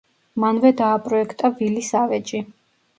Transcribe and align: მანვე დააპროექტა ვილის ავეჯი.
მანვე 0.43 0.71
დააპროექტა 0.79 1.55
ვილის 1.61 1.95
ავეჯი. 2.05 2.47